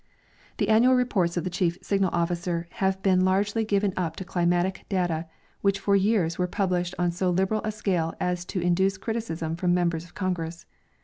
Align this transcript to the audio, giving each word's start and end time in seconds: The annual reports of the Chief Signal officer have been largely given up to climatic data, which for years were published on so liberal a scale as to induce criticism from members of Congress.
The 0.57 0.69
annual 0.69 0.95
reports 0.95 1.37
of 1.37 1.43
the 1.43 1.51
Chief 1.51 1.77
Signal 1.83 2.09
officer 2.11 2.67
have 2.81 2.99
been 3.03 3.23
largely 3.23 3.63
given 3.63 3.93
up 3.95 4.15
to 4.15 4.25
climatic 4.25 4.83
data, 4.89 5.27
which 5.61 5.77
for 5.79 5.95
years 5.95 6.39
were 6.39 6.47
published 6.47 6.95
on 6.97 7.11
so 7.11 7.29
liberal 7.29 7.61
a 7.63 7.71
scale 7.71 8.15
as 8.19 8.43
to 8.45 8.59
induce 8.59 8.97
criticism 8.97 9.55
from 9.55 9.75
members 9.75 10.03
of 10.03 10.15
Congress. 10.15 10.65